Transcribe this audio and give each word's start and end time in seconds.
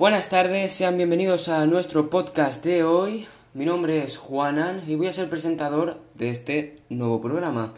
Buenas 0.00 0.30
tardes, 0.30 0.72
sean 0.72 0.96
bienvenidos 0.96 1.50
a 1.50 1.66
nuestro 1.66 2.08
podcast 2.08 2.64
de 2.64 2.84
hoy. 2.84 3.26
Mi 3.52 3.66
nombre 3.66 4.02
es 4.02 4.16
Juanan 4.16 4.80
y 4.86 4.94
voy 4.94 5.08
a 5.08 5.12
ser 5.12 5.28
presentador 5.28 6.00
de 6.14 6.30
este 6.30 6.78
nuevo 6.88 7.20
programa. 7.20 7.74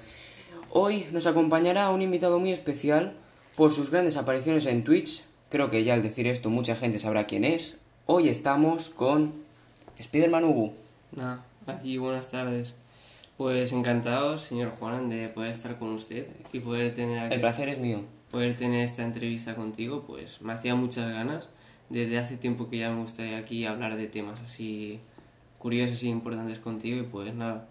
Hoy 0.71 1.05
nos 1.11 1.27
acompañará 1.27 1.91
un 1.91 2.01
invitado 2.01 2.39
muy 2.39 2.53
especial 2.53 3.15
por 3.57 3.73
sus 3.73 3.91
grandes 3.91 4.17
apariciones 4.17 4.67
en 4.67 4.85
Twitch. 4.85 5.25
Creo 5.49 5.69
que 5.69 5.83
ya 5.83 5.95
al 5.95 6.03
decir 6.03 6.29
esto 6.29 6.49
mucha 6.49 6.77
gente 6.77 7.01
sabrá 7.01 7.27
quién 7.27 7.43
es. 7.45 7.81
Hoy 8.07 8.29
estamos 8.29 8.89
con 8.89 9.33
Spiderman 10.01 10.45
Ubu. 10.45 10.75
Nada, 11.11 11.45
aquí 11.67 11.99
buenas 11.99 12.31
tardes. 12.31 12.75
Pues 13.37 13.73
encantado, 13.73 14.39
señor 14.39 14.71
Juan, 14.71 15.09
de 15.09 15.27
poder 15.27 15.51
estar 15.51 15.77
con 15.77 15.89
usted 15.91 16.29
y 16.53 16.61
poder 16.61 16.95
tener 16.95 17.19
aquí, 17.19 17.35
El 17.35 17.41
placer 17.41 17.69
es 17.69 17.79
mío. 17.79 18.03
poder 18.31 18.55
tener 18.55 18.85
esta 18.85 19.03
entrevista 19.03 19.57
contigo. 19.57 20.05
Pues 20.07 20.41
me 20.41 20.53
hacía 20.53 20.77
muchas 20.77 21.11
ganas. 21.11 21.49
Desde 21.93 22.19
hace 22.19 22.37
tiempo 22.39 22.69
que 22.71 22.79
ya 22.79 22.91
me 22.91 23.03
gustaría 23.03 23.37
aquí 23.39 23.67
hablar 23.67 23.97
de 23.97 24.07
temas 24.07 24.41
así 24.41 24.99
curiosos 25.59 26.03
y 26.03 26.09
importantes 26.09 26.59
contigo 26.59 26.99
y 26.99 27.03
pues 27.03 27.35
nada. 27.35 27.67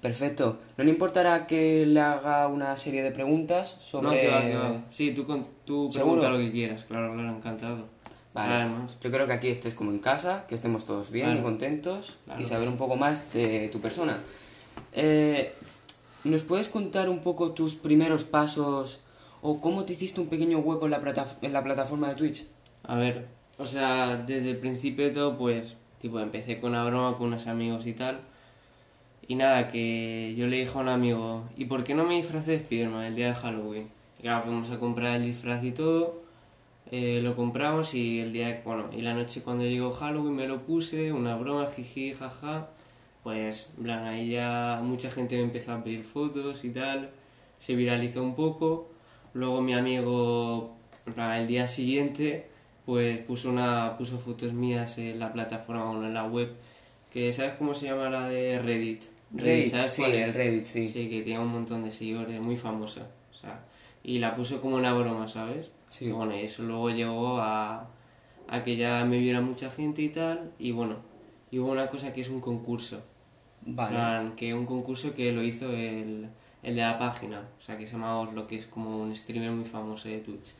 Perfecto. 0.00 0.58
¿No 0.76 0.84
le 0.84 0.90
importará 0.90 1.46
que 1.46 1.84
le 1.84 2.00
haga 2.00 2.46
una 2.48 2.76
serie 2.76 3.02
de 3.02 3.10
preguntas 3.10 3.76
sobre... 3.84 4.06
No, 4.06 4.12
que 4.14 4.28
va, 4.28 4.42
que 4.48 4.56
va. 4.56 4.84
Sí, 4.90 5.10
tú, 5.12 5.26
con, 5.26 5.46
tú 5.64 5.90
¿Seguro? 5.92 6.20
pregunta 6.20 6.30
lo 6.30 6.38
que 6.38 6.52
quieras, 6.52 6.84
claro, 6.84 7.12
claro, 7.14 7.36
encantado. 7.36 7.84
Vale. 8.32 8.54
Además, 8.54 8.96
Yo 9.00 9.10
creo 9.10 9.26
que 9.26 9.32
aquí 9.32 9.48
estés 9.48 9.74
como 9.74 9.90
en 9.90 9.98
casa, 9.98 10.44
que 10.48 10.54
estemos 10.54 10.84
todos 10.84 11.10
bien 11.10 11.26
Claro. 11.26 11.40
y 11.40 11.42
contentos 11.42 12.16
Claro. 12.24 12.40
y 12.40 12.44
saber 12.44 12.68
un 12.68 12.76
poco 12.76 12.94
más 12.96 13.32
de 13.32 13.68
tu 13.72 13.80
persona. 13.80 14.18
Eh, 14.92 15.52
¿Nos 16.24 16.44
puedes 16.44 16.68
contar 16.68 17.08
un 17.08 17.18
poco 17.20 17.50
tus 17.52 17.74
primeros 17.74 18.22
pasos 18.24 19.00
o 19.42 19.60
cómo 19.60 19.84
te 19.84 19.92
hiciste 19.94 20.20
un 20.20 20.28
pequeño 20.28 20.58
hueco 20.60 20.84
en 20.84 20.92
la, 20.92 21.00
plata- 21.00 21.26
en 21.42 21.52
la 21.52 21.62
plataforma 21.64 22.08
de 22.08 22.14
Twitch? 22.14 22.44
A 22.84 22.96
ver, 22.96 23.26
o 23.58 23.66
sea, 23.66 24.16
desde 24.16 24.50
el 24.50 24.58
principio 24.58 25.04
de 25.04 25.10
todo, 25.10 25.36
pues, 25.36 25.76
tipo, 26.00 26.20
empecé 26.20 26.60
con 26.60 26.70
una 26.70 26.84
broma 26.84 27.16
con 27.18 27.28
unos 27.28 27.46
amigos 27.46 27.86
y 27.86 27.92
tal. 27.92 28.20
Y 29.26 29.34
nada, 29.34 29.68
que 29.68 30.34
yo 30.36 30.46
le 30.46 30.58
dije 30.58 30.72
a 30.74 30.80
un 30.80 30.88
amigo, 30.88 31.44
¿y 31.56 31.66
por 31.66 31.84
qué 31.84 31.94
no 31.94 32.04
me 32.04 32.16
disfrazé 32.16 32.52
de 32.52 32.58
Spiderman 32.60 33.04
el 33.04 33.14
día 33.14 33.28
de 33.28 33.34
Halloween? 33.34 33.88
Y 34.18 34.22
claro, 34.22 34.44
fuimos 34.44 34.70
a 34.70 34.78
comprar 34.80 35.16
el 35.16 35.24
disfraz 35.24 35.62
y 35.64 35.72
todo, 35.72 36.22
eh, 36.90 37.20
lo 37.22 37.36
compramos 37.36 37.94
y 37.94 38.20
el 38.20 38.32
día, 38.32 38.62
bueno, 38.64 38.86
y 38.96 39.02
la 39.02 39.12
noche 39.12 39.42
cuando 39.42 39.64
llegó 39.64 39.90
Halloween 39.92 40.34
me 40.34 40.46
lo 40.46 40.62
puse, 40.62 41.12
una 41.12 41.36
broma, 41.36 41.68
jiji, 41.70 42.14
jaja. 42.14 42.68
Pues, 43.22 43.70
en 43.76 43.84
plan, 43.84 44.04
ahí 44.04 44.30
ya 44.30 44.80
mucha 44.82 45.10
gente 45.10 45.36
me 45.36 45.42
empezó 45.42 45.72
a 45.74 45.84
pedir 45.84 46.02
fotos 46.02 46.64
y 46.64 46.70
tal, 46.70 47.10
se 47.58 47.74
viralizó 47.76 48.22
un 48.22 48.34
poco. 48.34 48.88
Luego 49.34 49.60
mi 49.60 49.74
amigo, 49.74 50.74
el 51.16 51.46
día 51.46 51.66
siguiente, 51.68 52.46
pues 52.88 53.18
puso 53.18 53.50
una 53.50 53.98
puso 53.98 54.18
fotos 54.18 54.54
mías 54.54 54.96
en 54.96 55.18
la 55.18 55.30
plataforma, 55.30 55.84
bueno, 55.84 56.06
en 56.06 56.14
la 56.14 56.24
web, 56.24 56.54
que 57.10 57.30
¿sabes 57.34 57.52
cómo 57.58 57.74
se 57.74 57.84
llama 57.88 58.08
la 58.08 58.26
de 58.30 58.58
Reddit? 58.62 59.02
Reddit, 59.34 59.66
¿sabes 59.72 59.94
sí, 59.94 60.00
cuál 60.00 60.14
es? 60.14 60.28
el 60.30 60.32
Reddit, 60.34 60.64
sí. 60.64 60.88
Sí, 60.88 61.10
que 61.10 61.20
tiene 61.20 61.38
un 61.38 61.52
montón 61.52 61.84
de 61.84 61.90
seguidores, 61.90 62.40
muy 62.40 62.56
famosa, 62.56 63.06
o 63.30 63.34
sea, 63.34 63.60
y 64.02 64.20
la 64.20 64.34
puso 64.34 64.62
como 64.62 64.76
una 64.76 64.94
broma, 64.94 65.28
¿sabes? 65.28 65.70
Sí. 65.90 66.06
Y 66.06 66.12
bueno, 66.12 66.34
y 66.34 66.40
eso 66.40 66.62
luego 66.62 66.88
llegó 66.88 67.36
a, 67.42 67.90
a 68.48 68.64
que 68.64 68.76
ya 68.78 69.04
me 69.04 69.18
viera 69.18 69.42
mucha 69.42 69.70
gente 69.70 70.00
y 70.00 70.08
tal, 70.08 70.50
y 70.58 70.70
bueno, 70.72 70.96
y 71.50 71.58
hubo 71.58 71.70
una 71.72 71.88
cosa 71.88 72.14
que 72.14 72.22
es 72.22 72.30
un 72.30 72.40
concurso, 72.40 73.02
Vale. 73.66 73.90
plan, 73.90 74.34
que 74.34 74.54
un 74.54 74.64
concurso 74.64 75.14
que 75.14 75.30
lo 75.32 75.42
hizo 75.42 75.70
el, 75.72 76.30
el 76.62 76.74
de 76.74 76.80
la 76.80 76.98
página, 76.98 77.42
o 77.58 77.60
sea, 77.60 77.76
que 77.76 77.86
se 77.86 77.92
llama 77.92 78.18
Oslo, 78.18 78.46
que 78.46 78.56
es 78.56 78.64
como 78.64 78.98
un 78.98 79.14
streamer 79.14 79.50
muy 79.50 79.66
famoso 79.66 80.08
de 80.08 80.20
Twitch. 80.20 80.54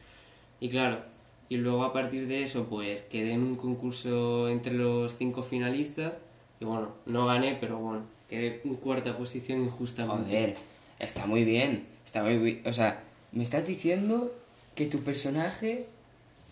Y 0.60 0.68
claro, 0.68 1.00
y 1.48 1.56
luego 1.56 1.84
a 1.84 1.92
partir 1.92 2.26
de 2.26 2.42
eso, 2.42 2.66
pues 2.66 3.02
quedé 3.02 3.32
en 3.32 3.42
un 3.42 3.56
concurso 3.56 4.48
entre 4.48 4.74
los 4.74 5.16
cinco 5.16 5.42
finalistas, 5.42 6.12
y 6.60 6.64
bueno, 6.64 6.92
no 7.06 7.26
gané, 7.26 7.56
pero 7.60 7.78
bueno, 7.78 8.02
quedé 8.28 8.60
en 8.64 8.74
cuarta 8.74 9.16
posición 9.16 9.60
injustamente. 9.62 10.24
Joder, 10.24 10.56
está 10.98 11.26
muy 11.26 11.44
bien. 11.44 11.86
Está 12.04 12.22
muy 12.22 12.38
bien. 12.38 12.62
O 12.66 12.72
sea, 12.72 13.02
me 13.32 13.42
estás 13.42 13.66
diciendo 13.66 14.32
que 14.74 14.86
tu 14.86 15.00
personaje 15.00 15.86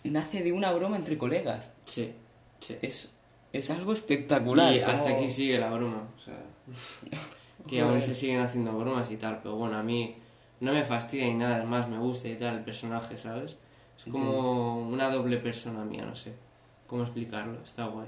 nace 0.03 0.43
de 0.43 0.51
una 0.51 0.71
broma 0.71 0.95
entre 0.95 1.17
colegas. 1.17 1.71
Sí, 1.85 2.13
sí. 2.59 2.75
Es, 2.81 3.11
es 3.53 3.69
algo 3.69 3.93
espectacular. 3.93 4.73
Y 4.73 4.79
hasta 4.79 5.09
aquí 5.09 5.29
sigue 5.29 5.59
la 5.59 5.69
broma, 5.69 6.07
o 6.15 6.19
sea, 6.19 6.39
que 7.67 7.81
aún 7.81 8.01
se 8.01 8.13
siguen 8.13 8.39
haciendo 8.39 8.71
bromas 8.77 9.11
y 9.11 9.17
tal, 9.17 9.39
pero 9.43 9.55
bueno, 9.55 9.77
a 9.77 9.83
mí 9.83 10.15
no 10.59 10.73
me 10.73 10.83
fastidia 10.83 11.25
ni 11.27 11.35
nada, 11.35 11.59
es 11.59 11.65
más, 11.65 11.87
me 11.89 11.99
gusta 11.99 12.29
y 12.29 12.35
tal 12.35 12.57
el 12.57 12.63
personaje, 12.63 13.17
¿sabes? 13.17 13.57
Es 13.97 14.05
como 14.11 14.87
una 14.87 15.09
doble 15.09 15.37
persona 15.37 15.83
mía, 15.83 16.05
no 16.05 16.15
sé 16.15 16.33
cómo 16.87 17.03
explicarlo, 17.03 17.59
está 17.63 17.85
guay. 17.85 18.07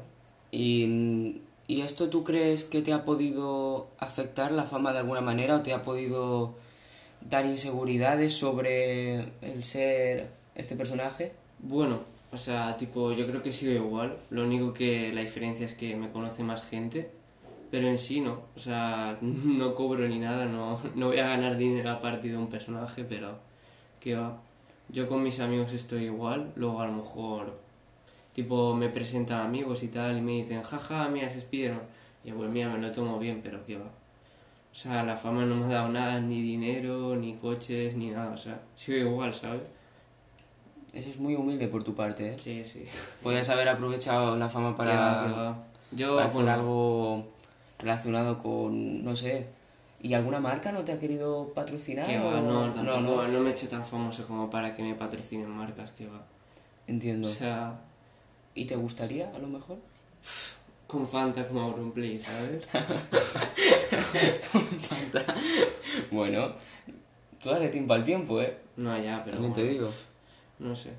¿Y, 0.52 1.42
¿Y 1.68 1.82
esto 1.82 2.10
tú 2.10 2.24
crees 2.24 2.64
que 2.64 2.82
te 2.82 2.94
ha 2.94 3.06
podido 3.06 3.90
afectar 4.00 4.52
la 4.52 4.64
fama 4.64 4.92
de 4.92 5.00
alguna 5.00 5.22
manera 5.22 5.58
o 5.58 5.62
te 5.62 5.74
ha 5.74 5.84
podido 5.84 6.56
dar 7.22 7.46
inseguridades 7.46 8.34
sobre 8.34 9.30
el 9.42 9.64
ser 9.64 10.32
este 10.56 10.76
personaje? 10.76 11.34
Bueno, 11.60 12.00
o 12.32 12.38
sea, 12.38 12.78
tipo, 12.78 13.12
yo 13.12 13.28
creo 13.28 13.42
que 13.42 13.54
sigo 13.54 13.74
igual, 13.74 14.18
lo 14.30 14.44
único 14.44 14.74
que 14.74 15.14
la 15.14 15.22
diferencia 15.22 15.66
es 15.66 15.74
que 15.74 15.96
me 15.96 16.12
conoce 16.12 16.44
más 16.44 16.68
gente, 16.68 17.12
pero 17.70 17.88
en 17.88 18.00
sí 18.00 18.22
no, 18.22 18.42
o 18.56 18.60
sea, 18.60 19.18
no 19.22 19.76
cobro 19.76 20.08
ni 20.08 20.20
nada, 20.20 20.46
no, 20.46 20.80
no 20.96 21.08
voy 21.08 21.20
a 21.20 21.28
ganar 21.28 21.58
dinero 21.58 21.92
a 21.92 22.00
partir 22.00 22.32
de 22.32 22.38
un 22.38 22.48
personaje, 22.48 23.04
pero 23.04 23.38
que 24.00 24.16
va. 24.16 24.42
Yo 24.92 25.08
con 25.08 25.22
mis 25.22 25.40
amigos 25.40 25.74
estoy 25.74 26.06
igual, 26.06 26.52
luego 26.56 26.82
a 26.82 26.88
lo 26.88 26.94
mejor, 26.94 27.60
tipo, 28.34 28.74
me 28.76 28.90
presentan 28.90 29.42
amigos 29.42 29.84
y 29.84 29.88
tal 29.88 30.18
y 30.18 30.22
me 30.22 30.32
dicen, 30.34 30.64
jaja, 30.64 31.08
mira, 31.10 31.28
es 31.28 31.34
Spiderman. 31.34 31.84
Y 32.24 32.32
pues 32.32 32.50
mira, 32.50 32.70
me 32.70 32.80
lo 32.80 32.92
tomo 32.92 33.20
bien, 33.20 33.42
pero 33.44 33.66
que 33.66 33.78
va. 33.78 33.86
O 33.86 34.76
sea, 34.76 35.04
la 35.04 35.18
fama 35.18 35.46
no 35.46 35.56
me 35.56 35.66
ha 35.66 35.70
dado 35.70 35.90
nada, 35.90 36.20
ni 36.20 36.42
dinero, 36.42 37.16
ni 37.16 37.36
coches, 37.36 37.96
ni 37.96 38.12
nada, 38.12 38.32
o 38.32 38.38
sea, 38.38 38.62
sigo 38.76 38.98
igual, 38.98 39.34
¿sabes? 39.34 39.64
Eso 40.94 41.10
es 41.10 41.20
muy 41.20 41.36
humilde 41.36 41.68
por 41.68 41.84
tu 41.84 41.94
parte, 41.94 42.30
¿eh? 42.30 42.40
Sí, 42.40 42.66
sí. 42.66 42.86
Podrías 43.22 43.50
haber 43.50 43.70
aprovechado 43.70 44.36
la 44.38 44.50
fama 44.50 44.76
Que 44.76 44.84
va, 44.84 45.24
que 45.24 45.32
para, 45.32 45.42
va. 45.44 45.64
Yo, 45.92 46.16
para 46.16 46.28
hacer 46.28 46.50
algo 46.50 47.26
relacionado 47.78 48.40
con, 48.42 49.04
no 49.04 49.16
sé, 49.16 49.48
¿y 50.02 50.14
alguna 50.14 50.40
marca 50.40 50.72
no 50.72 50.84
te 50.84 50.92
ha 50.92 51.00
querido 51.00 51.52
patrocinar? 51.54 52.06
que 52.08 52.18
va, 52.18 52.40
o- 52.40 52.42
no, 52.42 52.62
tampoco, 52.72 52.84
no, 52.84 53.02
no, 53.02 53.28
no, 53.28 53.40
me 53.40 53.50
he 53.50 53.54
hecho 53.54 53.68
tan 53.68 53.86
famoso 53.86 54.26
como 54.26 54.50
para 54.50 54.76
que 54.76 54.84
me 54.84 54.96
patrocinen 54.96 55.50
marcas, 55.50 55.92
que 55.92 56.08
va. 56.08 56.24
entiendo. 56.88 57.28
O 57.28 57.32
sea, 57.32 57.80
¿Y 58.56 58.66
te 58.66 58.76
gustaría, 58.76 59.30
a 59.34 59.40
lo 59.40 59.48
mejor? 59.48 59.78
con 60.88 61.08
Fanta 61.08 61.48
como 61.48 61.62
Auronplay, 61.62 62.20
¿sabes? 62.20 62.66
bueno, 66.12 66.54
tú 67.42 67.50
dale 67.50 67.70
tiempo 67.70 67.94
al 67.94 68.04
tiempo, 68.04 68.42
¿eh? 68.42 68.58
No, 68.78 68.98
ya, 69.02 69.22
pero 69.24 69.38
También 69.38 69.54
te 69.54 69.64
digo. 69.64 69.90
No 70.60 70.76
sé. 70.76 70.92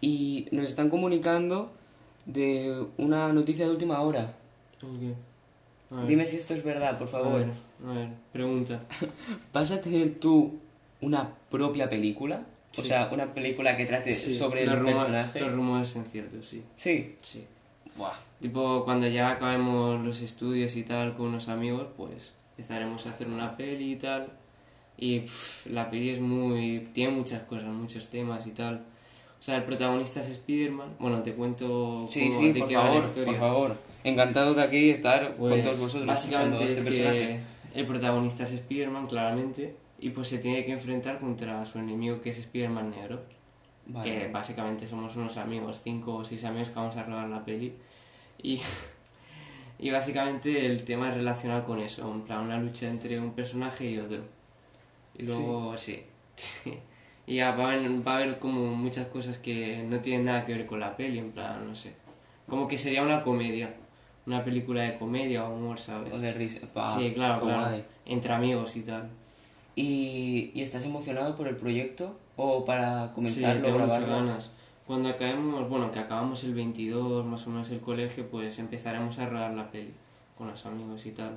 Y 0.00 0.48
nos 0.50 0.66
están 0.66 0.90
comunicando 0.90 1.70
de 2.26 2.84
una 2.98 3.32
noticia 3.32 3.64
de 3.66 3.70
última 3.70 4.00
hora. 4.00 4.34
¿Con 4.80 4.98
qué? 4.98 5.14
Dime 6.06 6.26
si 6.26 6.36
esto 6.36 6.54
es 6.54 6.62
verdad, 6.64 6.96
por 6.98 7.08
a 7.08 7.10
favor. 7.10 7.38
ver, 7.38 7.48
a 7.86 7.92
ver, 7.94 8.08
pregunta. 8.32 8.80
¿Vas 9.52 9.70
a 9.72 9.80
tener 9.80 10.14
tú 10.18 10.58
una 11.00 11.28
propia 11.50 11.88
película? 11.88 12.42
O 12.76 12.80
Sí. 12.80 12.88
sea, 12.88 13.08
una 13.12 13.30
película 13.32 13.76
que 13.76 13.84
trate 13.84 14.14
Sí, 14.14 14.34
sobre 14.34 14.64
los 14.64 14.74
el 14.74 14.80
rumores- 14.80 14.96
personaje. 14.98 15.40
Los 15.40 15.52
rumores 15.52 15.88
son 15.88 16.04
ciertos, 16.06 16.46
sí. 16.46 16.62
Sí. 16.74 17.16
Sí. 17.20 17.44
Buah. 17.96 18.12
Tipo, 18.40 18.84
cuando 18.84 19.06
ya 19.08 19.30
acabemos 19.32 20.02
los 20.04 20.22
estudios 20.22 20.74
y 20.76 20.82
tal 20.82 21.14
con 21.14 21.26
unos 21.26 21.48
amigos, 21.50 21.86
pues 21.96 22.32
empezaremos 22.56 23.06
a 23.06 23.10
hacer 23.10 23.28
una 23.28 23.56
peli 23.56 23.92
y 23.92 23.96
tal. 23.96 24.28
Y 24.96 25.20
pff, 25.20 25.66
la 25.66 25.90
peli 25.90 26.08
es 26.10 26.20
muy. 26.20 26.88
tiene 26.94 27.12
muchas 27.14 27.42
cosas, 27.42 27.64
muchos 27.68 28.08
temas 28.08 28.46
y 28.46 28.52
tal. 28.52 28.82
O 29.42 29.44
sea, 29.44 29.56
el 29.56 29.64
protagonista 29.64 30.20
es 30.20 30.28
Spider-Man. 30.30 30.94
Bueno, 31.00 31.20
te 31.24 31.34
cuento 31.34 32.06
Sí, 32.08 32.28
cómo- 32.28 32.40
sí, 32.40 32.52
de 32.52 32.60
por 32.60 32.68
qué 32.68 32.76
va 32.76 32.84
la 32.84 32.88
favor, 32.90 33.04
historia. 33.04 33.26
por 33.26 33.40
favor. 33.40 33.76
Encantado 34.04 34.54
de 34.54 34.62
aquí 34.62 34.90
estar 34.90 35.34
Pues, 35.34 35.54
con 35.54 35.62
todos 35.64 35.80
vosotros 35.80 36.06
básicamente 36.06 36.62
este 36.72 36.80
es 36.80 36.96
que 36.96 37.40
el 37.80 37.86
protagonista 37.86 38.44
es 38.44 38.52
Spider-Man, 38.52 39.08
claramente. 39.08 39.74
Y 39.98 40.10
pues 40.10 40.28
se 40.28 40.38
tiene 40.38 40.64
que 40.64 40.70
enfrentar 40.70 41.18
contra 41.18 41.66
su 41.66 41.80
enemigo 41.80 42.20
que 42.20 42.30
es 42.30 42.38
Spider-Man 42.38 42.90
negro. 42.90 43.20
Vale. 43.84 44.08
que 44.08 44.28
básicamente 44.28 44.86
somos 44.86 45.16
unos 45.16 45.36
amigos, 45.38 45.80
cinco 45.82 46.14
o 46.14 46.24
seis 46.24 46.44
amigos 46.44 46.68
que 46.68 46.76
vamos 46.76 46.94
a 46.96 47.02
rodar 47.02 47.28
la 47.28 47.44
peli. 47.44 47.74
Y, 48.40 48.60
y 49.80 49.90
básicamente 49.90 50.66
el 50.66 50.84
tema 50.84 51.08
es 51.08 51.16
relacionado 51.16 51.64
con 51.64 51.80
eso, 51.80 52.08
en 52.12 52.20
plan 52.22 52.44
una 52.44 52.58
lucha 52.60 52.88
entre 52.88 53.18
un 53.18 53.32
personaje 53.32 53.90
y 53.90 53.98
otro. 53.98 54.20
Y 55.18 55.24
luego, 55.24 55.76
sí. 55.76 56.00
y 57.26 57.36
ya 57.36 57.52
va 57.54 57.64
a, 57.70 57.72
haber, 57.74 58.06
va 58.06 58.12
a 58.12 58.16
haber 58.16 58.38
como 58.38 58.74
muchas 58.74 59.06
cosas 59.08 59.38
que 59.38 59.84
no 59.88 59.98
tienen 60.00 60.26
nada 60.26 60.44
que 60.44 60.54
ver 60.54 60.66
con 60.66 60.80
la 60.80 60.96
peli, 60.96 61.18
en 61.18 61.30
plan, 61.32 61.66
no 61.68 61.74
sé. 61.74 61.94
Como 62.48 62.66
que 62.68 62.76
sería 62.76 63.02
una 63.02 63.22
comedia, 63.22 63.74
una 64.26 64.44
película 64.44 64.82
de 64.82 64.98
comedia 64.98 65.44
o 65.44 65.54
humor, 65.54 65.78
¿sabes? 65.78 66.12
O 66.12 66.18
de 66.18 66.32
risa. 66.32 66.66
Pa, 66.72 66.96
sí, 66.98 67.12
claro, 67.14 67.40
claro. 67.42 67.68
guay. 67.70 67.84
Entre 68.06 68.32
amigos 68.32 68.76
y 68.76 68.82
tal. 68.82 69.08
¿Y, 69.74 70.50
¿Y 70.54 70.62
estás 70.62 70.84
emocionado 70.84 71.34
por 71.36 71.48
el 71.48 71.56
proyecto? 71.56 72.18
¿O 72.36 72.64
para 72.64 73.06
Sí, 73.08 73.12
comenzarlo, 73.14 73.62
tengo 73.62 73.78
muchas 73.78 74.06
ganas. 74.06 74.50
cuando 74.86 75.08
acabemos, 75.08 75.68
bueno, 75.68 75.90
que 75.92 75.98
acabamos 76.00 76.44
el 76.44 76.54
22 76.54 77.24
más 77.24 77.46
o 77.46 77.50
menos 77.50 77.70
el 77.70 77.80
colegio, 77.80 78.26
pues 78.28 78.58
empezaremos 78.58 79.18
a 79.18 79.26
rodar 79.28 79.52
la 79.54 79.70
peli 79.70 79.92
con 80.36 80.48
los 80.48 80.66
amigos 80.66 81.06
y 81.06 81.12
tal. 81.12 81.32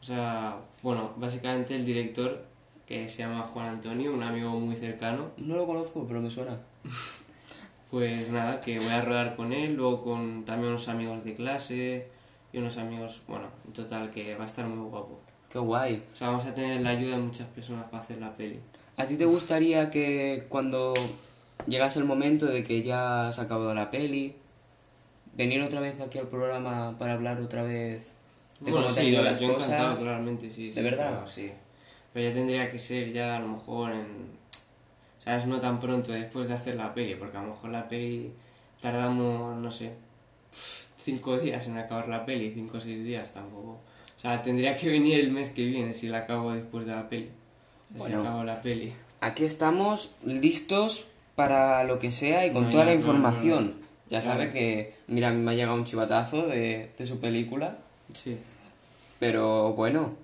O 0.00 0.04
sea, 0.04 0.56
bueno, 0.82 1.12
básicamente 1.16 1.76
el 1.76 1.84
director, 1.84 2.44
que 2.90 3.08
se 3.08 3.18
llama 3.22 3.42
Juan 3.42 3.68
Antonio, 3.68 4.12
un 4.12 4.20
amigo 4.24 4.50
muy 4.50 4.74
cercano, 4.74 5.30
No 5.36 5.54
lo 5.54 5.64
conozco, 5.64 6.04
pero 6.08 6.20
me 6.20 6.28
suena. 6.28 6.58
pues 7.92 8.28
nada, 8.30 8.60
que 8.60 8.80
voy 8.80 8.88
a 8.88 9.00
rodar 9.00 9.36
con 9.36 9.52
él, 9.52 9.74
luego 9.74 10.02
con 10.02 10.44
también 10.44 10.70
unos 10.70 10.88
amigos 10.88 11.22
de 11.22 11.34
clase 11.34 12.08
y 12.52 12.58
unos 12.58 12.78
amigos, 12.78 13.22
bueno, 13.28 13.46
en 13.64 13.72
total 13.74 14.10
que 14.10 14.34
va 14.34 14.42
a 14.42 14.46
estar 14.46 14.66
muy 14.66 14.88
guapo. 14.90 15.20
Qué 15.48 15.60
guay. 15.60 16.02
O 16.12 16.16
sea, 16.16 16.30
vamos 16.30 16.44
a 16.46 16.52
tener 16.52 16.80
la 16.80 16.90
ayuda 16.90 17.12
de 17.16 17.22
muchas 17.22 17.46
personas 17.46 17.84
para 17.84 18.02
hacer 18.02 18.18
la 18.18 18.36
peli. 18.36 18.58
¿A 18.96 19.06
ti 19.06 19.16
te 19.16 19.24
gustaría 19.24 19.88
que 19.90 20.46
cuando 20.48 20.92
llegase 21.68 22.00
el 22.00 22.06
momento 22.06 22.46
de 22.46 22.64
que 22.64 22.82
ya 22.82 23.28
has 23.28 23.38
acabado 23.38 23.72
la 23.72 23.88
peli, 23.92 24.34
venir 25.36 25.62
otra 25.62 25.78
vez 25.78 26.00
aquí 26.00 26.18
al 26.18 26.26
programa 26.26 26.96
para 26.98 27.12
hablar 27.12 27.40
otra 27.40 27.62
vez 27.62 28.14
de 28.58 28.72
Bueno, 28.72 28.86
cómo 28.88 28.94
te 28.96 29.00
sí, 29.02 29.06
ido 29.10 29.18
yo, 29.22 29.24
las 29.30 29.38
yo 29.38 29.54
cosas? 29.54 30.00
claramente, 30.00 30.50
sí. 30.50 30.68
¿De 30.70 30.74
sí, 30.74 30.82
verdad? 30.82 31.22
sí. 31.26 31.52
Pero 32.12 32.28
ya 32.28 32.34
tendría 32.34 32.70
que 32.70 32.78
ser 32.78 33.12
ya 33.12 33.36
a 33.36 33.40
lo 33.40 33.48
mejor 33.48 33.92
en... 33.92 34.06
¿Sabes? 35.24 35.46
No 35.46 35.60
tan 35.60 35.78
pronto 35.80 36.12
después 36.12 36.48
de 36.48 36.54
hacer 36.54 36.76
la 36.76 36.94
peli, 36.94 37.14
porque 37.14 37.36
a 37.36 37.42
lo 37.42 37.48
mejor 37.48 37.70
la 37.70 37.86
peli 37.88 38.32
tardamos, 38.80 39.56
no 39.56 39.70
sé, 39.70 39.92
cinco 40.96 41.38
días 41.38 41.66
en 41.68 41.76
acabar 41.78 42.08
la 42.08 42.24
peli, 42.24 42.50
cinco 42.54 42.78
o 42.78 42.80
seis 42.80 43.04
días 43.04 43.32
tampoco. 43.32 43.72
O 44.16 44.20
sea, 44.20 44.42
tendría 44.42 44.76
que 44.76 44.88
venir 44.88 45.20
el 45.20 45.30
mes 45.30 45.50
que 45.50 45.64
viene 45.66 45.94
si 45.94 46.08
la 46.08 46.18
acabo 46.18 46.52
después 46.52 46.86
de 46.86 46.94
la 46.94 47.08
peli. 47.08 47.30
O 47.94 47.98
sea, 47.98 47.98
Bueno. 47.98 48.22
Si 48.22 48.26
acabo 48.28 48.44
la 48.44 48.62
peli. 48.62 48.92
Aquí 49.20 49.44
estamos 49.44 50.12
listos 50.24 51.06
para 51.36 51.84
lo 51.84 51.98
que 51.98 52.10
sea 52.12 52.46
y 52.46 52.52
con 52.52 52.64
No, 52.64 52.70
toda 52.70 52.84
ya, 52.84 52.90
la 52.90 52.94
información. 52.96 53.64
no, 53.66 53.70
no. 53.74 53.80
Ya 54.08 54.20
Claro. 54.20 54.40
sabe 54.40 54.50
que, 54.50 54.94
mira, 55.06 55.30
me 55.32 55.50
ha 55.52 55.54
llegado 55.54 55.76
un 55.76 55.84
chivatazo 55.84 56.46
de, 56.48 56.90
de 56.98 57.06
su 57.06 57.20
película, 57.20 57.78
Sí. 58.14 58.36
pero 59.20 59.72
bueno, 59.74 60.14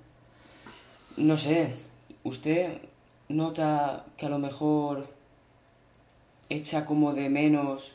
no 1.16 1.36
sé, 1.36 1.72
¿usted 2.24 2.78
nota 3.28 4.04
que 4.16 4.26
a 4.26 4.28
lo 4.28 4.38
mejor 4.38 5.06
echa 6.48 6.84
como 6.84 7.12
de 7.12 7.28
menos 7.28 7.94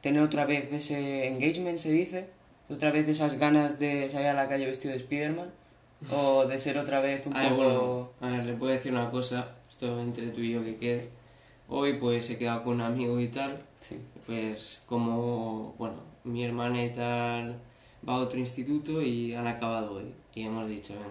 tener 0.00 0.22
otra 0.22 0.44
vez 0.44 0.72
ese 0.72 1.28
engagement, 1.28 1.78
se 1.78 1.90
dice? 1.90 2.26
¿Otra 2.68 2.90
vez 2.90 3.08
esas 3.08 3.38
ganas 3.38 3.78
de 3.78 4.08
salir 4.08 4.28
a 4.28 4.34
la 4.34 4.48
calle 4.48 4.66
vestido 4.66 4.92
de 4.94 5.00
Spiderman? 5.00 5.50
¿O 6.10 6.44
de 6.46 6.58
ser 6.58 6.78
otra 6.78 7.00
vez 7.00 7.26
un 7.26 7.36
A 7.36 7.40
ver, 7.42 7.50
poco... 7.50 7.62
bueno, 7.64 8.10
a 8.20 8.28
ver, 8.38 8.44
le 8.46 8.52
puedo 8.54 8.72
decir 8.72 8.92
una 8.92 9.10
cosa, 9.10 9.48
esto 9.68 10.00
entre 10.00 10.28
tú 10.28 10.40
y 10.40 10.52
yo 10.52 10.64
que 10.64 10.76
quede. 10.76 11.08
Hoy 11.68 11.94
pues 11.94 12.28
he 12.30 12.36
quedado 12.38 12.62
con 12.62 12.74
un 12.74 12.80
amigo 12.82 13.18
y 13.20 13.28
tal, 13.28 13.58
Sí. 13.80 13.98
pues 14.26 14.80
como, 14.86 15.74
bueno, 15.78 15.96
mi 16.24 16.44
hermana 16.44 16.84
y 16.84 16.90
tal 16.92 17.58
va 18.06 18.14
a 18.14 18.18
otro 18.18 18.38
instituto 18.38 19.00
y 19.02 19.34
han 19.34 19.46
acabado 19.46 19.94
hoy. 19.94 20.12
Y 20.34 20.42
hemos 20.42 20.68
dicho, 20.68 20.92
venga, 20.94 21.08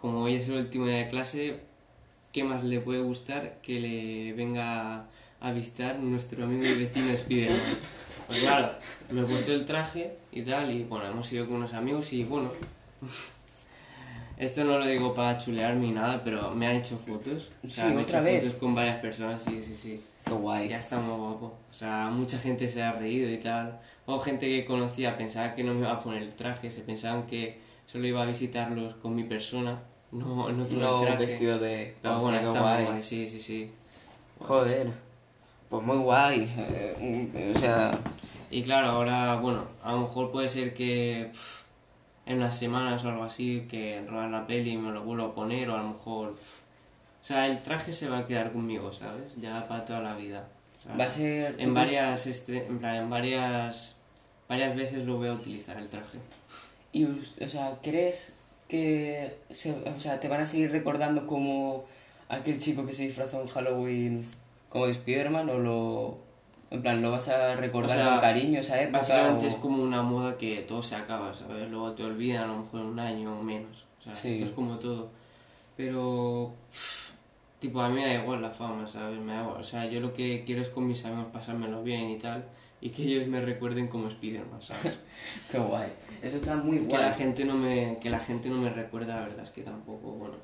como 0.00 0.20
hoy 0.22 0.34
es 0.36 0.48
el 0.48 0.56
último 0.56 0.86
día 0.86 0.98
de 0.98 1.08
clase, 1.10 1.60
¿qué 2.32 2.44
más 2.44 2.64
le 2.64 2.80
puede 2.80 3.00
gustar 3.00 3.58
que 3.62 3.80
le 3.80 4.32
venga 4.34 5.06
a 5.40 5.52
visitar 5.52 5.98
nuestro 5.98 6.44
amigo 6.44 6.64
y 6.64 6.74
vecino 6.84 7.16
Spiderman? 7.16 7.60
Pues 8.26 8.38
claro, 8.40 8.72
me 9.10 9.20
he 9.20 9.24
puesto 9.24 9.52
el 9.52 9.64
traje 9.66 10.16
y 10.32 10.42
tal, 10.42 10.72
y 10.72 10.84
bueno, 10.84 11.06
hemos 11.06 11.30
ido 11.32 11.46
con 11.46 11.56
unos 11.56 11.74
amigos 11.74 12.12
y 12.12 12.24
bueno, 12.24 12.50
esto 14.36 14.64
no 14.64 14.78
lo 14.78 14.86
digo 14.86 15.14
para 15.14 15.38
chulear 15.38 15.74
ni 15.76 15.90
nada, 15.90 16.22
pero 16.24 16.50
me 16.54 16.66
han 16.66 16.76
hecho 16.76 16.96
fotos. 16.96 17.50
O 17.62 17.68
sea, 17.70 17.88
Sí, 17.88 17.94
me 17.94 18.00
he 18.00 18.04
otra 18.04 18.18
hecho 18.20 18.24
vez. 18.24 18.44
fotos 18.44 18.58
con 18.60 18.74
varias 18.74 18.98
personas, 18.98 19.42
sí, 19.44 19.62
sí, 19.62 19.76
sí. 19.76 20.00
Qué 20.24 20.32
guay. 20.32 20.68
Ya 20.70 20.78
está 20.78 20.98
muy 20.98 21.16
guapo. 21.18 21.54
O 21.70 21.74
sea, 21.74 22.08
mucha 22.10 22.38
gente 22.38 22.68
se 22.68 22.82
ha 22.82 22.92
reído 22.92 23.30
y 23.30 23.36
tal. 23.36 23.78
O 24.06 24.18
gente 24.18 24.46
que 24.48 24.64
conocía 24.64 25.16
pensaba 25.18 25.54
que 25.54 25.62
no 25.62 25.74
me 25.74 25.80
iba 25.80 25.92
a 25.92 26.00
poner 26.00 26.22
el 26.22 26.34
traje, 26.34 26.70
se 26.70 26.80
pensaban 26.80 27.26
que 27.26 27.58
solo 27.86 28.06
iba 28.06 28.22
a 28.22 28.26
visitarlos 28.26 28.94
con 28.96 29.14
mi 29.14 29.24
persona, 29.24 29.80
no, 30.12 30.48
no 30.52 30.66
con 30.68 30.78
No 30.78 31.00
el 31.00 31.06
traje. 31.08 31.26
vestido 31.26 31.58
de... 31.58 31.94
Hostia, 32.04 32.12
bueno, 32.18 32.38
está 32.40 32.60
guay. 32.60 32.84
guay, 32.84 33.02
sí, 33.02 33.28
sí, 33.28 33.40
sí. 33.40 33.70
Joder. 34.38 34.92
Pues 35.68 35.84
muy 35.84 35.96
guay. 35.96 36.48
eh, 36.58 37.52
o 37.54 37.58
sea, 37.58 37.90
Y 38.50 38.62
claro, 38.62 38.88
ahora, 38.88 39.36
bueno, 39.36 39.64
a 39.82 39.92
lo 39.92 40.02
mejor 40.02 40.30
puede 40.30 40.48
ser 40.48 40.72
que 40.74 41.28
pff, 41.32 41.62
en 42.26 42.36
unas 42.38 42.56
semanas 42.56 43.04
o 43.04 43.08
algo 43.08 43.24
así, 43.24 43.66
que 43.68 44.04
rodar 44.08 44.30
la 44.30 44.46
peli 44.46 44.72
y 44.72 44.76
me 44.76 44.92
lo 44.92 45.02
vuelvo 45.02 45.24
a 45.26 45.34
poner, 45.34 45.68
o 45.70 45.74
a 45.74 45.78
lo 45.82 45.88
mejor. 45.88 46.32
pff, 46.34 46.60
o 47.22 47.26
sea, 47.26 47.46
el 47.48 47.62
traje 47.62 47.92
se 47.92 48.08
va 48.08 48.18
a 48.18 48.26
quedar 48.26 48.52
conmigo, 48.52 48.92
¿sabes? 48.92 49.34
Ya 49.40 49.66
para 49.66 49.84
toda 49.84 50.00
la 50.00 50.14
vida. 50.14 50.46
Sea, 50.84 50.96
va 50.96 51.04
a 51.04 51.08
ser... 51.08 51.56
¿tú 51.56 51.62
En 51.62 51.74
varias, 51.74 52.26
este, 52.26 52.66
en 52.66 52.78
plan, 52.78 52.96
en 52.96 53.10
varias, 53.10 53.96
varias 54.48 54.76
veces 54.76 55.06
lo 55.06 55.16
voy 55.16 55.28
a 55.28 55.32
utilizar 55.32 55.76
el 55.78 55.88
traje. 55.88 56.18
Y, 56.94 57.04
o 57.04 57.48
sea, 57.48 57.78
¿crees 57.82 58.32
que 58.68 59.36
se, 59.50 59.72
o 59.72 60.00
sea, 60.00 60.18
te 60.20 60.28
van 60.28 60.40
a 60.40 60.46
seguir 60.46 60.70
recordando 60.72 61.26
como 61.26 61.84
aquel 62.30 62.58
chico 62.58 62.86
que 62.86 62.92
se 62.94 63.02
disfrazó 63.04 63.42
en 63.42 63.48
Halloween 63.48 64.26
como 64.70 64.86
de 64.86 64.92
Spider-Man 64.92 65.50
o 65.50 65.58
lo... 65.58 66.18
En 66.70 66.80
plan, 66.82 67.02
¿lo 67.02 67.10
vas 67.10 67.28
a 67.28 67.54
recordar 67.56 67.98
O 67.98 68.00
sea, 68.02 68.10
con 68.12 68.20
cariño 68.20 68.58
esa 68.60 68.80
época? 68.80 68.98
Básicamente 68.98 69.46
o- 69.46 69.48
es 69.48 69.54
como 69.56 69.82
una 69.82 70.02
moda 70.02 70.38
que 70.38 70.62
todo 70.62 70.82
se 70.82 70.96
acaba, 70.96 71.34
¿sabes? 71.34 71.70
Luego 71.70 71.92
te 71.92 72.02
olvidan 72.04 72.44
a 72.44 72.46
lo 72.54 72.62
mejor 72.62 72.80
un 72.80 72.98
año 72.98 73.38
o 73.38 73.42
menos. 73.42 73.84
O 74.00 74.02
sea, 74.02 74.14
Sí. 74.14 74.32
esto 74.32 74.44
es 74.46 74.50
como 74.52 74.78
todo. 74.78 75.08
Pero, 75.76 76.52
pff, 76.70 77.10
tipo, 77.60 77.80
a 77.80 77.88
mí 77.88 77.96
me 78.00 78.06
da 78.06 78.22
igual 78.22 78.42
la 78.42 78.50
fama, 78.50 78.86
¿sabes? 78.86 79.18
Me 79.20 79.34
da 79.34 79.42
igual. 79.42 79.60
O 79.60 79.64
sea, 79.64 79.86
yo 79.86 80.00
lo 80.00 80.12
que 80.12 80.42
quiero 80.44 80.62
es 80.62 80.68
con 80.68 80.86
mis 80.88 81.04
amigos 81.04 81.26
pasármelo 81.32 81.82
bien 81.82 82.10
y 82.10 82.18
tal. 82.18 82.44
Y 82.80 82.90
que 82.90 83.02
ellos 83.02 83.26
me 83.28 83.40
recuerden 83.40 83.88
como 83.88 84.10
Spiderman, 84.10 84.62
¿sabes? 84.62 84.94
Qué 85.50 85.58
guay. 85.58 85.90
Eso 86.22 86.36
está 86.36 86.56
muy 86.56 86.80
que 86.80 86.86
guay. 86.88 87.02
la 87.02 87.12
gente 87.12 87.44
no 87.44 87.54
me 87.54 87.98
que 88.00 88.10
la 88.10 88.18
gente 88.20 88.50
no 88.50 88.56
me 88.58 88.68
recuerda, 88.70 89.16
la 89.16 89.22
verdad 89.22 89.44
es 89.44 89.50
que 89.50 89.62
tampoco, 89.62 90.12
bueno. 90.12 90.34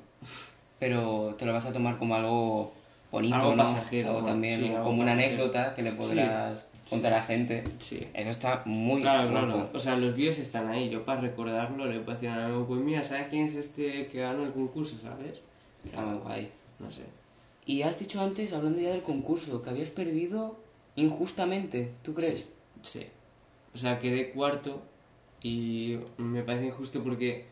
Pero 0.79 1.35
te 1.37 1.45
lo 1.45 1.53
vas 1.53 1.65
a 1.65 1.73
tomar 1.73 1.97
como 1.97 2.15
algo 2.15 2.73
bonito, 3.11 3.35
Algo 3.35 3.55
¿no? 3.55 3.63
pasajero, 3.63 4.23
también 4.23 4.59
Sí, 4.59 4.67
algo 4.69 4.83
como 4.85 5.01
una 5.01 5.11
pasajero. 5.11 5.33
anécdota 5.43 5.75
que 5.75 5.83
le 5.83 5.91
podrás 5.91 6.69
contar 6.89 7.13
a 7.13 7.21
gente. 7.21 7.63
Sí. 7.77 8.07
Eso 8.13 8.29
está 8.31 8.63
muy 8.65 9.01
Claro, 9.01 9.29
guapo. 9.29 9.45
claro. 9.47 9.69
O 9.73 9.79
sea, 9.79 9.95
los 9.97 10.15
vídeos 10.15 10.39
están 10.39 10.67
ahí. 10.69 10.89
Yo 10.89 11.05
para 11.05 11.21
recordarlo 11.21 11.85
le 11.85 11.99
puedo 11.99 12.17
decir 12.17 12.29
a 12.29 12.47
mi 12.47 12.63
pues 12.65 12.81
mira, 12.81 13.03
¿sabes 13.03 13.27
quién 13.29 13.45
es 13.45 13.53
este 13.55 14.07
que 14.07 14.21
ganó 14.21 14.43
el 14.43 14.51
concurso, 14.51 14.95
sabes? 15.01 15.41
Está 15.85 16.01
muy 16.01 16.17
guay. 16.19 16.49
No 16.79 16.91
sé. 16.91 17.03
Y 17.65 17.83
has 17.83 17.99
dicho 17.99 18.19
antes, 18.21 18.53
hablando 18.53 18.81
ya 18.81 18.89
del 18.89 19.03
concurso, 19.03 19.61
que 19.61 19.69
habías 19.69 19.89
perdido 19.89 20.57
injustamente, 21.01 21.91
¿tú 22.03 22.13
crees? 22.13 22.49
Sí. 22.81 23.05
O 23.73 23.77
sea, 23.77 23.99
quedé 23.99 24.31
cuarto 24.31 24.81
y 25.41 25.97
me 26.17 26.43
parece 26.43 26.67
injusto 26.67 27.03
porque, 27.03 27.45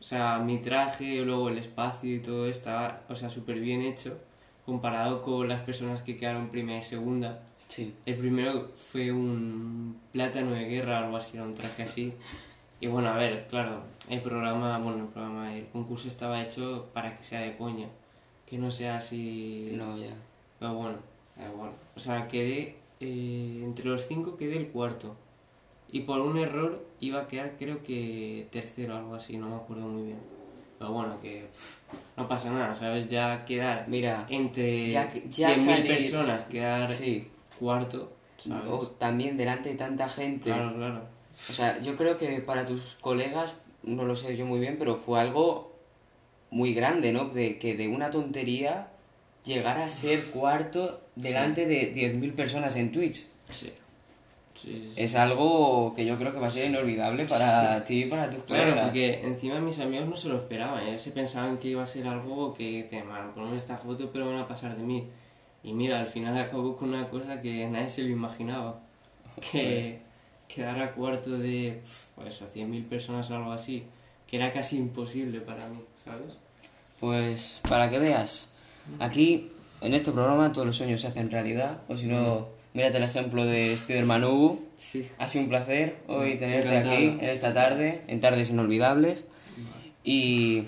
o 0.00 0.04
sea, 0.04 0.38
mi 0.38 0.58
traje, 0.58 1.22
luego 1.22 1.48
el 1.48 1.58
espacio 1.58 2.14
y 2.14 2.20
todo 2.20 2.46
estaba, 2.46 3.02
o 3.08 3.16
sea, 3.16 3.30
súper 3.30 3.60
bien 3.60 3.82
hecho 3.82 4.18
comparado 4.64 5.22
con 5.22 5.48
las 5.48 5.60
personas 5.60 6.02
que 6.02 6.16
quedaron 6.16 6.48
primera 6.48 6.80
y 6.80 6.82
segunda. 6.82 7.42
Sí. 7.68 7.94
El 8.04 8.16
primero 8.16 8.72
fue 8.74 9.12
un 9.12 10.00
plátano 10.12 10.52
de 10.52 10.64
guerra, 10.64 10.98
algo 10.98 11.16
así, 11.16 11.36
era 11.36 11.46
un 11.46 11.54
traje 11.54 11.84
así. 11.84 12.12
Y 12.80 12.88
bueno, 12.88 13.08
a 13.08 13.16
ver, 13.16 13.46
claro, 13.48 13.82
el 14.10 14.20
programa, 14.20 14.76
bueno, 14.78 15.04
el 15.04 15.08
programa, 15.08 15.56
el 15.56 15.66
concurso 15.68 16.08
estaba 16.08 16.42
hecho 16.42 16.88
para 16.92 17.16
que 17.16 17.24
sea 17.24 17.40
de 17.40 17.56
coña, 17.56 17.88
que 18.44 18.58
no 18.58 18.70
sea 18.70 18.96
así... 18.96 19.70
No, 19.72 19.96
ya. 19.96 20.14
Pero 20.58 20.74
bueno, 20.74 20.98
da 21.36 21.48
igual. 21.48 21.70
O 21.94 22.00
sea, 22.00 22.28
quedé, 22.28 22.76
eh, 23.00 23.60
entre 23.64 23.86
los 23.88 24.06
cinco 24.06 24.36
quedé 24.36 24.56
el 24.56 24.68
cuarto. 24.68 25.16
Y 25.92 26.00
por 26.00 26.20
un 26.20 26.36
error 26.38 26.84
iba 27.00 27.20
a 27.22 27.28
quedar 27.28 27.56
creo 27.58 27.82
que 27.82 28.48
tercero 28.50 28.94
o 28.94 28.98
algo 28.98 29.14
así, 29.14 29.36
no 29.36 29.48
me 29.48 29.56
acuerdo 29.56 29.86
muy 29.86 30.02
bien. 30.04 30.18
Pero 30.78 30.92
bueno, 30.92 31.18
que 31.22 31.46
pff, 31.52 31.78
no 32.16 32.28
pasa 32.28 32.50
nada, 32.50 32.74
¿sabes? 32.74 33.08
Ya 33.08 33.44
quedar 33.44 33.86
Mira, 33.88 34.26
entre 34.28 34.90
Ya 34.90 35.12
ya 35.28 35.54
100.000 35.54 35.64
salir- 35.64 35.86
personas, 35.86 36.42
quedar 36.44 36.90
sí. 36.90 37.28
cuarto, 37.58 38.12
¿sabes? 38.36 38.70
O 38.70 38.86
también 38.88 39.36
delante 39.36 39.70
de 39.70 39.76
tanta 39.76 40.08
gente. 40.08 40.50
Claro, 40.50 40.74
claro. 40.74 41.02
O 41.48 41.52
sea, 41.52 41.80
yo 41.82 41.96
creo 41.96 42.18
que 42.18 42.40
para 42.40 42.66
tus 42.66 42.96
colegas, 43.00 43.58
no 43.82 44.04
lo 44.04 44.16
sé 44.16 44.36
yo 44.36 44.44
muy 44.46 44.58
bien, 44.58 44.76
pero 44.78 44.96
fue 44.96 45.20
algo 45.20 45.72
muy 46.50 46.74
grande, 46.74 47.12
¿no? 47.12 47.26
De 47.26 47.58
que 47.58 47.76
de 47.76 47.88
una 47.88 48.10
tontería 48.10 48.88
llegar 49.46 49.78
a 49.78 49.88
ser 49.88 50.22
cuarto 50.26 51.00
delante 51.14 51.64
de 51.66 51.94
10.000 51.94 52.34
personas 52.34 52.76
en 52.76 52.92
Twitch. 52.92 53.24
Sí. 53.50 53.72
Sí, 54.54 54.80
sí, 54.82 54.90
sí. 54.94 55.02
Es 55.02 55.14
algo 55.14 55.92
que 55.94 56.04
yo 56.06 56.16
creo 56.16 56.32
que 56.32 56.38
va 56.38 56.48
a 56.48 56.50
ser 56.50 56.70
inolvidable 56.70 57.26
para 57.26 57.84
ti 57.84 58.04
y 58.04 58.06
para 58.06 58.30
tus 58.30 58.42
Claro, 58.44 58.64
colegas. 58.64 58.84
porque 58.86 59.20
encima 59.26 59.60
mis 59.60 59.78
amigos 59.80 60.08
no 60.08 60.16
se 60.16 60.28
lo 60.28 60.36
esperaban, 60.38 60.86
ellos 60.86 61.02
se 61.02 61.10
pensaban 61.10 61.58
que 61.58 61.68
iba 61.68 61.82
a 61.82 61.86
ser 61.86 62.06
algo 62.06 62.54
que 62.54 62.82
decían, 62.82 63.06
bueno, 63.06 63.34
ponme 63.34 63.56
esta 63.58 63.76
foto 63.76 64.10
pero 64.12 64.26
van 64.26 64.38
a 64.38 64.48
pasar 64.48 64.74
de 64.76 64.82
mí. 64.82 65.06
Y 65.62 65.72
mira, 65.74 66.00
al 66.00 66.06
final 66.06 66.38
acabó 66.38 66.74
con 66.76 66.88
una 66.94 67.08
cosa 67.10 67.40
que 67.42 67.68
nadie 67.68 67.90
se 67.90 68.02
lo 68.02 68.08
imaginaba. 68.08 68.80
Que 69.52 69.98
quedara 70.48 70.92
cuarto 70.94 71.36
de, 71.38 71.82
pues 72.14 72.28
eso, 72.36 72.46
100.000 72.54 72.88
personas 72.88 73.30
o 73.30 73.36
algo 73.36 73.52
así, 73.52 73.84
que 74.26 74.36
era 74.36 74.52
casi 74.54 74.78
imposible 74.78 75.40
para 75.42 75.68
mí, 75.68 75.80
¿sabes? 76.02 76.32
Pues 76.98 77.60
para 77.68 77.90
que 77.90 77.98
veas, 77.98 78.48
aquí 78.98 79.50
en 79.80 79.94
este 79.94 80.12
programa 80.12 80.52
todos 80.52 80.66
los 80.66 80.76
sueños 80.76 81.00
se 81.00 81.06
hacen 81.06 81.30
realidad, 81.30 81.78
o 81.88 81.96
si 81.96 82.06
no, 82.06 82.48
Mírate 82.76 82.98
el 82.98 83.04
ejemplo 83.04 83.46
de 83.46 83.72
Spider-Man. 83.72 84.58
Sí. 84.76 85.08
Ha 85.16 85.26
sido 85.28 85.44
un 85.44 85.48
placer 85.48 85.96
hoy 86.08 86.36
tenerte 86.36 86.68
Encantado. 86.68 86.94
aquí 86.94 87.04
en 87.06 87.30
esta 87.30 87.54
tarde, 87.54 88.02
en 88.06 88.20
Tardes 88.20 88.50
Inolvidables. 88.50 89.24
Y 90.04 90.64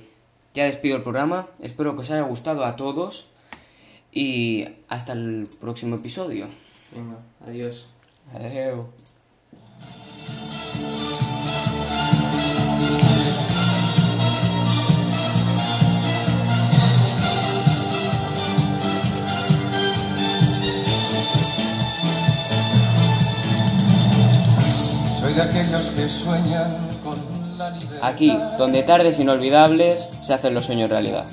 ya 0.54 0.64
despido 0.64 0.96
el 0.96 1.02
programa. 1.02 1.48
Espero 1.60 1.94
que 1.94 2.00
os 2.00 2.10
haya 2.10 2.22
gustado 2.22 2.64
a 2.64 2.76
todos. 2.76 3.28
Y 4.10 4.68
hasta 4.88 5.12
el 5.12 5.46
próximo 5.60 5.96
episodio. 5.96 6.46
Venga, 6.96 7.18
adiós. 7.46 7.90
Adiós. 8.32 8.86
Aquí, 28.02 28.36
donde 28.58 28.82
tardes 28.82 29.18
inolvidables 29.18 30.10
se 30.20 30.34
hacen 30.34 30.54
los 30.54 30.66
sueños 30.66 30.90
realidad. 30.90 31.26